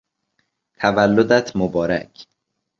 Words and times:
تولدت 0.79 1.55
مبارک! 1.57 2.27